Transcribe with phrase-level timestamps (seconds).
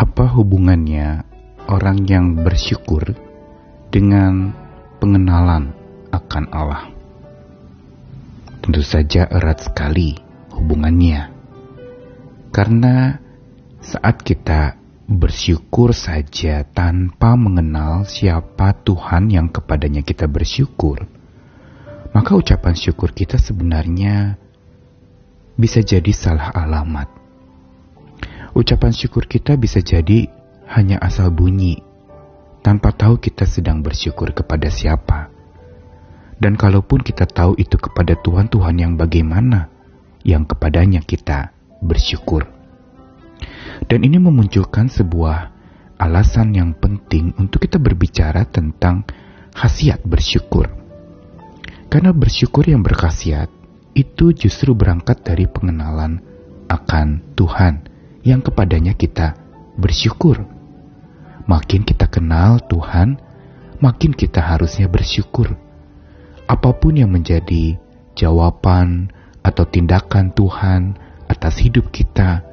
[0.00, 1.28] Apa hubungannya
[1.68, 3.12] orang yang bersyukur
[3.92, 4.48] dengan
[4.96, 5.76] pengenalan
[6.08, 6.88] akan Allah?
[8.64, 10.16] Tentu saja erat sekali
[10.56, 11.28] hubungannya.
[12.48, 13.20] Karena
[13.84, 21.04] saat kita bersyukur saja tanpa mengenal siapa Tuhan yang kepadanya kita bersyukur,
[22.16, 24.40] maka ucapan syukur kita sebenarnya
[25.60, 27.20] bisa jadi salah alamat.
[28.50, 30.26] Ucapan syukur kita bisa jadi
[30.74, 31.78] hanya asal bunyi,
[32.66, 35.30] tanpa tahu kita sedang bersyukur kepada siapa.
[36.40, 39.70] Dan kalaupun kita tahu itu kepada Tuhan-Tuhan yang bagaimana,
[40.26, 42.48] yang kepadanya kita bersyukur.
[43.86, 45.52] Dan ini memunculkan sebuah
[46.00, 49.06] alasan yang penting untuk kita berbicara tentang
[49.54, 50.66] khasiat bersyukur.
[51.86, 53.50] Karena bersyukur yang berkhasiat
[53.94, 56.22] itu justru berangkat dari pengenalan
[56.70, 57.89] akan Tuhan
[58.26, 59.36] yang kepadanya kita
[59.80, 60.44] bersyukur.
[61.48, 63.18] Makin kita kenal Tuhan,
[63.80, 65.56] makin kita harusnya bersyukur.
[66.46, 67.80] Apa pun yang menjadi
[68.14, 70.98] jawaban atau tindakan Tuhan
[71.30, 72.44] atas hidup kita,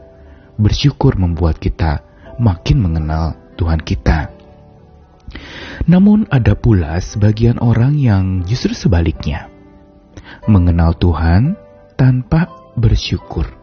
[0.56, 2.06] bersyukur membuat kita
[2.40, 4.32] makin mengenal Tuhan kita.
[5.90, 9.52] Namun ada pula sebagian orang yang justru sebaliknya.
[10.48, 11.60] Mengenal Tuhan
[12.00, 12.48] tanpa
[12.80, 13.57] bersyukur.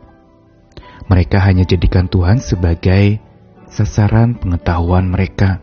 [1.05, 3.21] Mereka hanya jadikan Tuhan sebagai
[3.69, 5.61] sasaran pengetahuan mereka.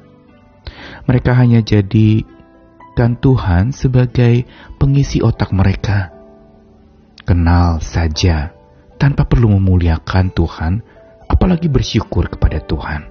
[1.09, 4.45] Mereka hanya jadikan Tuhan sebagai
[4.77, 6.13] pengisi otak mereka.
[7.25, 8.53] Kenal saja
[9.01, 10.73] tanpa perlu memuliakan Tuhan,
[11.25, 13.09] apalagi bersyukur kepada Tuhan.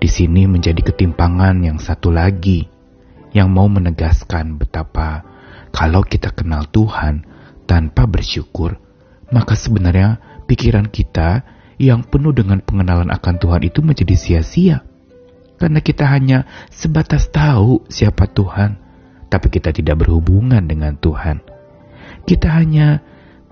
[0.00, 2.68] Di sini menjadi ketimpangan yang satu lagi
[3.36, 5.24] yang mau menegaskan betapa
[5.70, 7.24] kalau kita kenal Tuhan
[7.64, 8.76] tanpa bersyukur,
[9.30, 10.18] maka sebenarnya
[10.50, 11.46] pikiran kita
[11.78, 14.82] yang penuh dengan pengenalan akan Tuhan itu menjadi sia-sia.
[15.62, 18.74] Karena kita hanya sebatas tahu siapa Tuhan,
[19.30, 21.38] tapi kita tidak berhubungan dengan Tuhan.
[22.26, 22.98] Kita hanya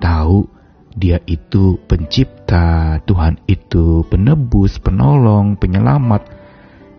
[0.03, 0.51] tahu
[0.99, 6.27] dia itu pencipta, Tuhan itu penebus, penolong, penyelamat,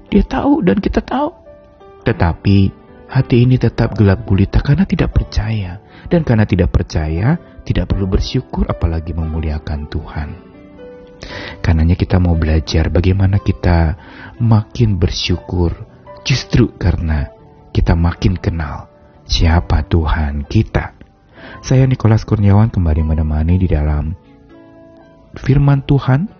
[0.08, 1.36] dia tahu dan kita tahu.
[2.08, 2.79] Tetapi
[3.10, 5.82] hati ini tetap gelap gulita karena tidak percaya.
[6.10, 10.30] Dan karena tidak percaya, tidak perlu bersyukur apalagi memuliakan Tuhan.
[11.60, 14.00] Karenanya kita mau belajar bagaimana kita
[14.40, 15.76] makin bersyukur
[16.24, 17.28] justru karena
[17.76, 18.88] kita makin kenal
[19.28, 20.96] siapa Tuhan kita.
[21.60, 24.16] Saya Nikolas Kurniawan kembali menemani di dalam
[25.36, 26.40] firman Tuhan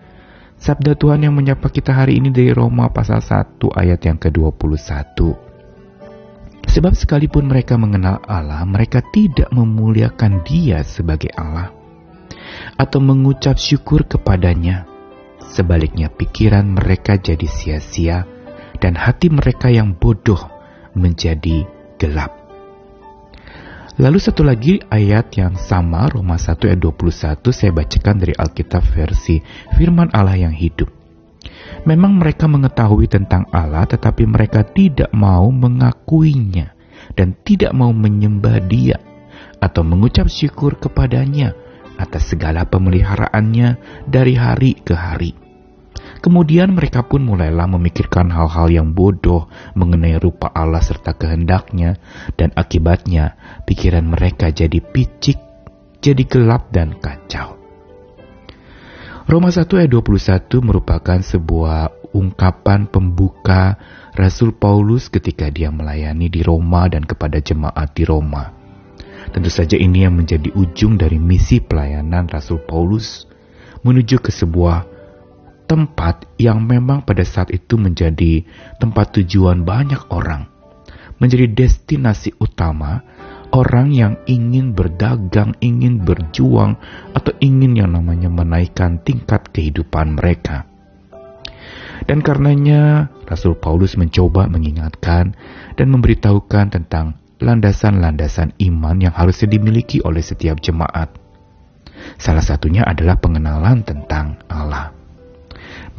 [0.60, 5.49] Sabda Tuhan yang menyapa kita hari ini dari Roma pasal 1 ayat yang ke-21.
[6.70, 11.74] Sebab sekalipun mereka mengenal Allah, mereka tidak memuliakan dia sebagai Allah
[12.78, 14.86] atau mengucap syukur kepadanya.
[15.50, 18.22] Sebaliknya pikiran mereka jadi sia-sia
[18.78, 20.38] dan hati mereka yang bodoh
[20.94, 21.66] menjadi
[21.98, 22.38] gelap.
[23.98, 29.42] Lalu satu lagi ayat yang sama Roma 1 ayat 21 saya bacakan dari Alkitab versi
[29.74, 30.99] Firman Allah yang hidup.
[31.88, 36.76] Memang mereka mengetahui tentang Allah tetapi mereka tidak mau mengakuinya
[37.16, 38.98] dan tidak mau menyembah dia
[39.60, 41.56] atau mengucap syukur kepadanya
[42.00, 43.76] atas segala pemeliharaannya
[44.08, 45.36] dari hari ke hari.
[46.20, 51.96] Kemudian mereka pun mulailah memikirkan hal-hal yang bodoh mengenai rupa Allah serta kehendaknya,
[52.36, 55.40] dan akibatnya pikiran mereka jadi picik,
[56.04, 57.59] jadi gelap dan kacau.
[59.30, 63.78] Roma 1 ayat 21 merupakan sebuah ungkapan pembuka
[64.18, 68.50] Rasul Paulus ketika dia melayani di Roma dan kepada jemaat di Roma.
[69.30, 73.30] Tentu saja ini yang menjadi ujung dari misi pelayanan Rasul Paulus
[73.86, 74.90] menuju ke sebuah
[75.70, 78.42] tempat yang memang pada saat itu menjadi
[78.82, 80.50] tempat tujuan banyak orang,
[81.22, 83.06] menjadi destinasi utama
[83.50, 86.78] orang yang ingin berdagang, ingin berjuang,
[87.14, 90.66] atau ingin yang namanya menaikkan tingkat kehidupan mereka.
[92.06, 95.36] Dan karenanya Rasul Paulus mencoba mengingatkan
[95.76, 101.12] dan memberitahukan tentang landasan-landasan iman yang harusnya dimiliki oleh setiap jemaat.
[102.16, 104.99] Salah satunya adalah pengenalan tentang Allah.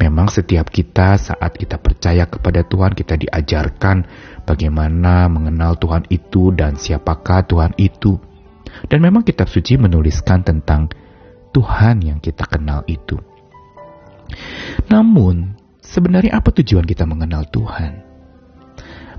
[0.00, 4.04] Memang setiap kita saat kita percaya kepada Tuhan kita diajarkan
[4.44, 8.18] bagaimana mengenal Tuhan itu dan siapakah Tuhan itu.
[8.88, 10.88] Dan memang kitab suci menuliskan tentang
[11.52, 13.20] Tuhan yang kita kenal itu.
[14.88, 18.00] Namun, sebenarnya apa tujuan kita mengenal Tuhan?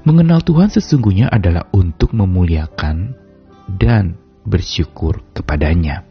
[0.03, 3.15] Mengenal Tuhan sesungguhnya adalah untuk memuliakan
[3.71, 6.03] dan bersyukur kepadanya.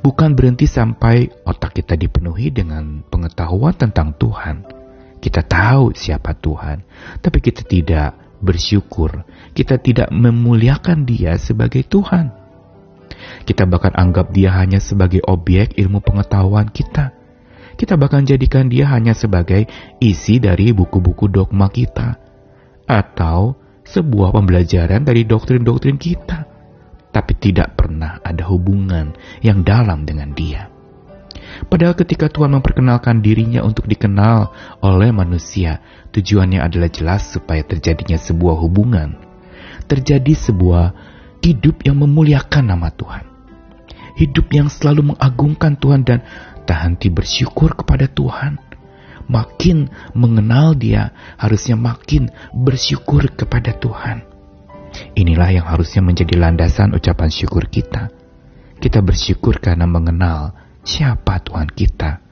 [0.00, 4.64] Bukan berhenti sampai otak kita dipenuhi dengan pengetahuan tentang Tuhan.
[5.20, 6.80] Kita tahu siapa Tuhan,
[7.20, 9.28] tapi kita tidak bersyukur.
[9.52, 12.32] Kita tidak memuliakan Dia sebagai Tuhan.
[13.44, 17.12] Kita bahkan anggap Dia hanya sebagai objek ilmu pengetahuan kita.
[17.76, 19.68] Kita bahkan jadikan Dia hanya sebagai
[20.00, 22.16] isi dari buku-buku dogma kita,
[22.88, 26.49] atau sebuah pembelajaran dari doktrin-doktrin kita
[27.10, 30.70] tapi tidak pernah ada hubungan yang dalam dengan Dia.
[31.66, 35.82] Padahal ketika Tuhan memperkenalkan dirinya untuk dikenal oleh manusia,
[36.14, 39.18] tujuannya adalah jelas supaya terjadinya sebuah hubungan.
[39.90, 40.94] Terjadi sebuah
[41.42, 43.24] hidup yang memuliakan nama Tuhan.
[44.14, 46.22] Hidup yang selalu mengagungkan Tuhan dan
[46.68, 48.62] tak henti bersyukur kepada Tuhan.
[49.30, 54.29] Makin mengenal dia, harusnya makin bersyukur kepada Tuhan.
[55.16, 58.12] Inilah yang harusnya menjadi landasan ucapan syukur kita.
[58.80, 62.24] Kita bersyukur karena mengenal siapa Tuhan kita.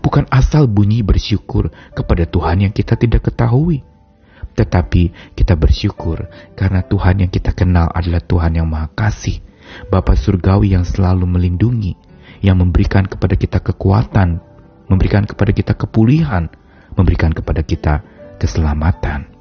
[0.00, 3.84] Bukan asal bunyi bersyukur kepada Tuhan yang kita tidak ketahui.
[4.54, 9.42] Tetapi kita bersyukur karena Tuhan yang kita kenal adalah Tuhan yang Maha Kasih,
[9.90, 11.98] Bapa Surgawi yang selalu melindungi,
[12.38, 14.38] yang memberikan kepada kita kekuatan,
[14.86, 16.46] memberikan kepada kita kepulihan,
[16.94, 18.06] memberikan kepada kita
[18.38, 19.33] keselamatan.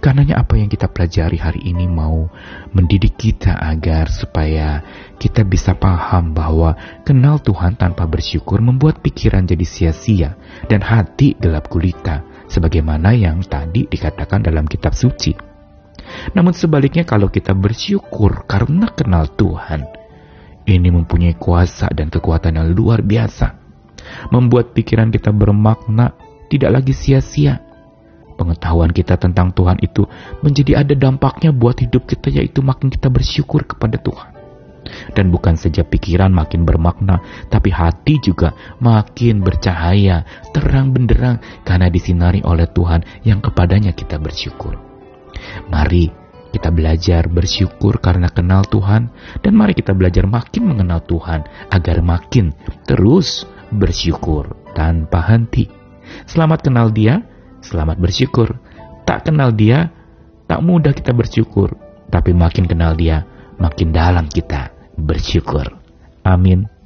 [0.00, 2.24] Karenanya apa yang kita pelajari hari ini mau
[2.72, 4.80] mendidik kita agar supaya
[5.20, 6.72] kita bisa paham bahwa
[7.04, 10.40] kenal Tuhan tanpa bersyukur membuat pikiran jadi sia-sia
[10.72, 15.36] dan hati gelap gulita sebagaimana yang tadi dikatakan dalam kitab suci.
[16.32, 19.84] Namun sebaliknya kalau kita bersyukur karena kenal Tuhan,
[20.64, 23.52] ini mempunyai kuasa dan kekuatan yang luar biasa.
[24.32, 26.16] Membuat pikiran kita bermakna
[26.48, 27.62] tidak lagi sia-sia,
[28.40, 30.08] pengetahuan kita tentang Tuhan itu
[30.40, 34.40] menjadi ada dampaknya buat hidup kita yaitu makin kita bersyukur kepada Tuhan.
[35.12, 37.20] Dan bukan saja pikiran makin bermakna,
[37.52, 40.24] tapi hati juga makin bercahaya,
[40.56, 41.36] terang benderang
[41.68, 44.80] karena disinari oleh Tuhan yang kepadanya kita bersyukur.
[45.68, 46.08] Mari
[46.50, 52.50] kita belajar bersyukur karena kenal Tuhan dan mari kita belajar makin mengenal Tuhan agar makin
[52.88, 55.70] terus bersyukur tanpa henti.
[56.26, 57.22] Selamat kenal Dia
[57.60, 58.56] Selamat bersyukur.
[59.04, 59.92] Tak kenal dia,
[60.48, 61.76] tak mudah kita bersyukur.
[62.10, 63.22] Tapi makin kenal dia,
[63.60, 65.68] makin dalam kita bersyukur.
[66.24, 66.79] Amin.